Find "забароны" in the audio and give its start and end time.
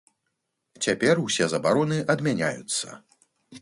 1.53-2.03